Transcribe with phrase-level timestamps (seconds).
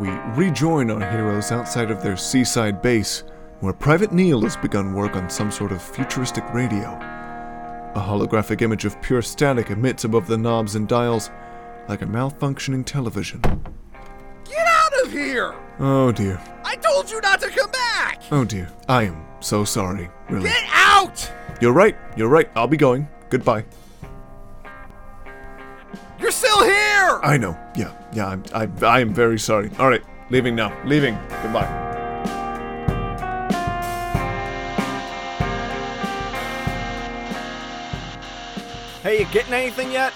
[0.00, 3.24] we rejoin our heroes outside of their seaside base,
[3.60, 6.88] where Private Neil has begun work on some sort of futuristic radio.
[7.94, 11.30] A holographic image of pure static emits above the knobs and dials
[11.88, 13.40] like a malfunctioning television.
[14.44, 15.54] Get out of here!
[15.80, 16.40] Oh dear.
[16.64, 18.22] I told you not to come back!
[18.30, 18.70] Oh dear.
[18.88, 20.48] I am so sorry, really.
[20.48, 21.30] Get out!
[21.60, 21.96] You're right.
[22.16, 22.48] You're right.
[22.54, 23.08] I'll be going.
[23.30, 23.64] Goodbye.
[26.20, 26.87] You're still here!
[27.22, 27.58] I know.
[27.76, 27.92] Yeah.
[28.12, 28.28] Yeah.
[28.28, 29.70] I'm, I, I am very sorry.
[29.78, 30.02] All right.
[30.30, 30.76] Leaving now.
[30.84, 31.18] Leaving.
[31.42, 31.86] Goodbye.
[39.02, 40.12] Hey, you getting anything yet?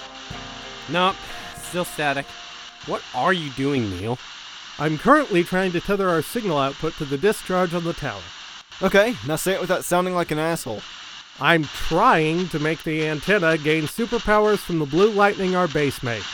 [0.91, 1.15] Nope,
[1.63, 2.25] still static.
[2.85, 4.19] What are you doing, Neil?
[4.77, 8.21] I'm currently trying to tether our signal output to the discharge on the tower.
[8.81, 10.81] Okay, now say it without sounding like an asshole.
[11.39, 16.27] I'm trying to make the antenna gain superpowers from the blue lightning our base makes.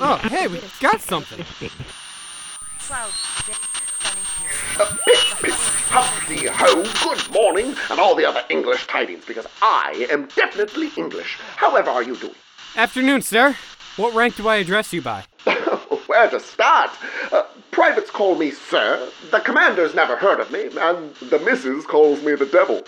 [0.00, 1.44] Oh, hey, we got something.
[5.90, 11.38] Humpty ho, good morning, and all the other English tidings, because I am definitely English.
[11.56, 12.34] However are you doing?
[12.76, 13.56] Afternoon, sir.
[13.96, 15.24] What rank do I address you by?
[16.06, 16.90] Where to start?
[17.32, 22.22] Uh, privates call me sir, the commander's never heard of me, and the missus calls
[22.22, 22.82] me the devil.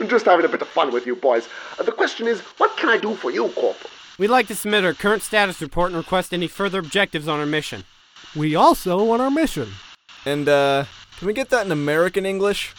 [0.06, 1.48] Just having a bit of fun with you boys.
[1.78, 3.90] Uh, the question is, what can I do for you, Corporal?
[4.20, 7.46] We'd like to submit our current status report and request any further objectives on our
[7.46, 7.84] mission.
[8.36, 9.70] We also want our mission.
[10.26, 10.84] And, uh,
[11.16, 12.74] can we get that in American English?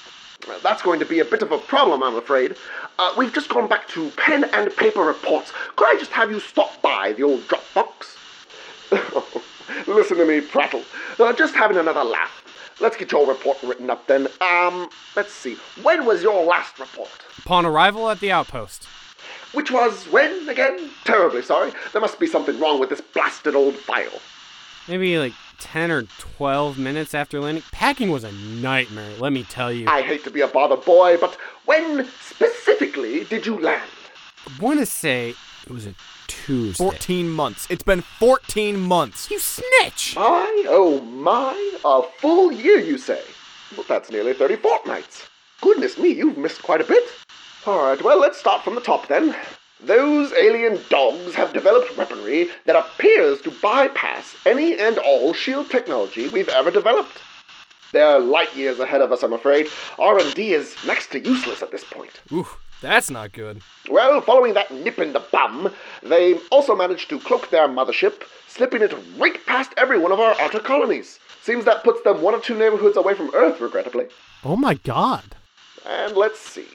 [0.62, 2.58] That's going to be a bit of a problem, I'm afraid.
[3.00, 5.52] Uh, we've just gone back to pen and paper reports.
[5.78, 8.18] Could I just have you stop by the old drop box?
[9.88, 10.84] Listen to me prattle.
[11.20, 12.44] Uh, just having another laugh.
[12.80, 14.28] Let's get your report written up then.
[14.42, 15.58] Um, let's see.
[15.82, 17.26] When was your last report?
[17.40, 18.88] Upon arrival at the outpost.
[19.54, 20.90] Which was when again?
[21.04, 21.72] Terribly sorry.
[21.92, 24.22] There must be something wrong with this blasted old file.
[24.88, 27.64] Maybe like 10 or 12 minutes after landing.
[27.72, 29.88] Packing was a nightmare, let me tell you.
[29.88, 33.90] I hate to be a bother boy, but when specifically did you land?
[34.48, 35.36] I want to say
[35.66, 35.94] it was a
[36.28, 36.84] Tuesday.
[36.84, 37.68] 14 months.
[37.70, 39.30] It's been 14 months.
[39.30, 40.16] You snitch!
[40.16, 43.22] My, oh my, a full year, you say?
[43.76, 45.28] Well, that's nearly 30 fortnights.
[45.62, 47.04] Goodness me, you've missed quite a bit.
[47.68, 49.36] Alright, well, let's start from the top then.
[49.84, 56.28] Those alien dogs have developed weaponry that appears to bypass any and all shield technology
[56.30, 57.20] we've ever developed.
[57.92, 59.68] They're light years ahead of us, I'm afraid.
[60.00, 62.22] R&D is next to useless at this point.
[62.32, 62.48] Ooh,
[62.82, 63.62] that's not good.
[63.92, 68.82] Well, following that nip in the bum, they also managed to cloak their mothership, slipping
[68.82, 71.20] it right past every one of our outer colonies.
[71.44, 74.08] Seems that puts them one or two neighborhoods away from Earth, regrettably.
[74.44, 75.36] Oh my god.
[75.86, 76.68] And let's see.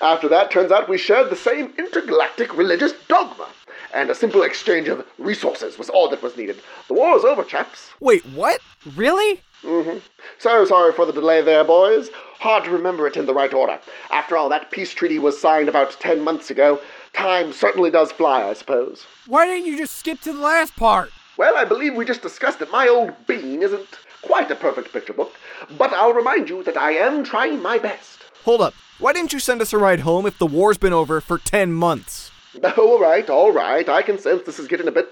[0.00, 3.48] After that, turns out we shared the same intergalactic religious dogma,
[3.94, 6.60] and a simple exchange of resources was all that was needed.
[6.88, 7.90] The war is over, chaps.
[8.00, 8.60] Wait, what?
[8.94, 9.40] Really?
[9.62, 9.98] Mm-hmm.
[10.38, 12.10] So sorry for the delay there, boys.
[12.38, 13.78] Hard to remember it in the right order.
[14.10, 16.80] After all, that peace treaty was signed about ten months ago.
[17.12, 19.04] Time certainly does fly, I suppose.
[19.26, 21.10] Why didn't you just skip to the last part?
[21.36, 25.12] Well, I believe we just discussed that my old bean isn't quite a perfect picture
[25.12, 25.34] book,
[25.76, 28.20] but I'll remind you that I am trying my best.
[28.44, 28.74] Hold up.
[29.00, 31.72] Why didn't you send us a ride home if the war's been over for 10
[31.72, 32.30] months?
[32.76, 33.88] All right, all right.
[33.88, 35.08] I can sense this is getting a bit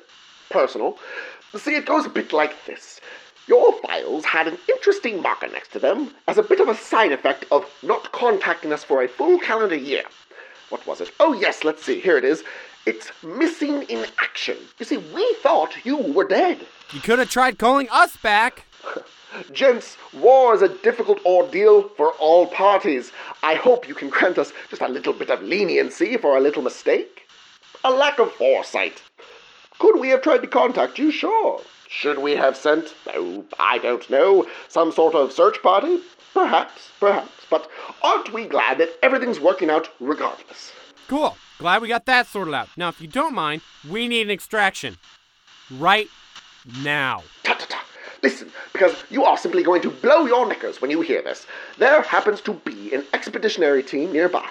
[0.51, 0.99] personal.
[1.57, 3.01] See, it goes a bit like this.
[3.47, 7.13] Your files had an interesting marker next to them as a bit of a side
[7.13, 10.03] effect of not contacting us for a full calendar year.
[10.69, 11.11] What was it?
[11.19, 11.99] Oh, yes, let's see.
[12.01, 12.45] Here it is.
[12.89, 14.57] It's missing in action.
[14.79, 16.67] You see, we thought you were dead.
[16.91, 18.65] You could have tried calling us back.
[19.53, 23.13] Gents, war is a difficult ordeal for all parties.
[23.43, 26.63] I hope you can grant us just a little bit of leniency for a little
[26.63, 27.29] mistake.
[27.85, 29.03] A lack of foresight.
[29.79, 31.11] Could we have tried to contact you?
[31.11, 31.61] Sure.
[31.91, 35.99] Should we have sent, oh, I don't know, some sort of search party?
[36.33, 37.45] Perhaps, perhaps.
[37.51, 37.69] But
[38.01, 40.73] aren't we glad that everything's working out regardless?
[41.07, 41.37] Cool.
[41.59, 42.69] Glad we got that sorted out.
[42.77, 44.97] Now, if you don't mind, we need an extraction.
[45.71, 46.09] Right
[46.85, 47.25] now.
[47.43, 47.85] Ta ta ta.
[48.23, 51.47] Listen, because you are simply going to blow your knickers when you hear this.
[51.77, 54.49] There happens to be an expeditionary team nearby.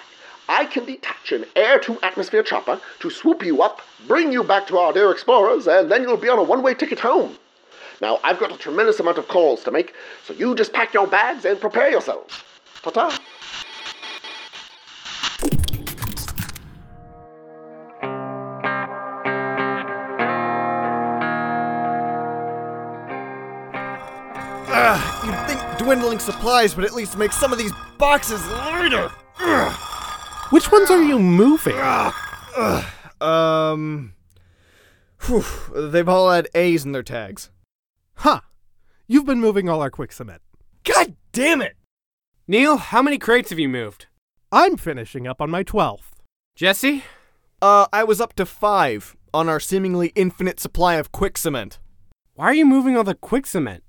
[0.50, 4.66] I can detach an air to atmosphere chopper to swoop you up, bring you back
[4.68, 7.38] to our dear explorers, and then you'll be on a one way ticket home.
[8.02, 9.94] Now, I've got a tremendous amount of calls to make,
[10.24, 12.34] so you just pack your bags and prepare yourselves.
[12.82, 13.18] Ta ta.
[24.70, 29.08] Ugh, you'd think dwindling supplies would at least make some of these boxes lighter.
[30.50, 31.76] Which ones are you moving?
[33.20, 34.14] Um.
[35.26, 35.44] Whew,
[35.90, 37.50] they've all had A's in their tags.
[38.16, 38.40] Huh.
[39.06, 40.42] You've been moving all our quick cement.
[40.84, 41.76] God damn it!
[42.46, 44.06] Neil, how many crates have you moved?
[44.52, 46.12] I'm finishing up on my 12th.
[46.54, 47.04] Jesse?
[47.60, 51.78] Uh, I was up to five on our seemingly infinite supply of quick cement.
[52.34, 53.82] Why are you moving all the quick cement?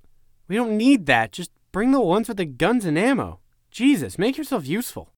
[0.50, 1.32] We don't need that.
[1.32, 3.40] Just bring the ones with the guns and ammo.
[3.72, 5.12] Jesus, make yourself useful.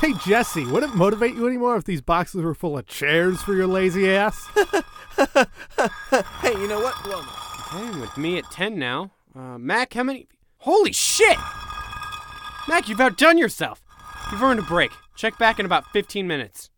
[0.00, 3.54] Hey, Jesse, would it motivate you anymore if these boxes were full of chairs for
[3.54, 4.44] your lazy ass?
[6.40, 6.94] Hey, you know what?
[7.04, 7.28] Blow me.
[7.74, 9.12] Okay, with me at 10 now.
[9.36, 10.26] Uh, Mac, how many?
[10.58, 11.36] Holy shit!
[12.66, 13.82] Mac, you've outdone yourself.
[14.30, 14.90] You've earned a break.
[15.16, 16.70] Check back in about 15 minutes.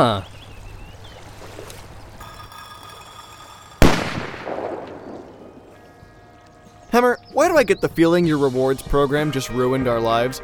[0.00, 0.22] Huh.
[6.90, 10.40] Hammer, why do I get the feeling your rewards program just ruined our lives?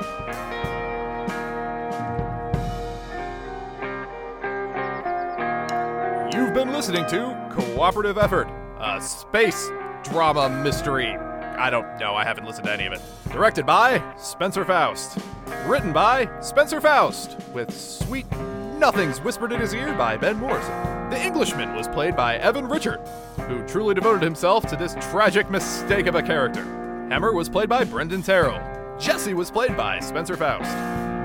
[6.35, 8.49] You've been listening to Cooperative Effort,
[8.79, 9.71] a space
[10.05, 11.17] drama mystery.
[11.17, 13.01] I don't know, I haven't listened to any of it.
[13.33, 15.17] Directed by Spencer Faust.
[15.65, 18.27] Written by Spencer Faust, with sweet
[18.79, 20.75] nothings whispered in his ear by Ben Morrison.
[21.11, 23.01] The Englishman was played by Evan Richard,
[23.49, 26.65] who truly devoted himself to this tragic mistake of a character.
[27.11, 28.61] Hammer was played by Brendan Terrell.
[28.99, 30.71] Jesse was played by Spencer Faust.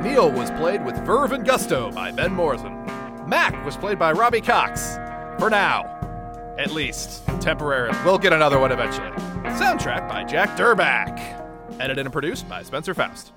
[0.04, 2.86] Neil was played with verve and gusto by Ben Morrison.
[3.28, 4.96] Mac was played by Robbie Cox.
[5.40, 5.86] For now.
[6.58, 7.98] At least, temporarily.
[8.04, 9.10] We'll get another one eventually.
[9.58, 11.40] Soundtrack by Jack Durback.
[11.80, 13.32] Edited and produced by Spencer Faust.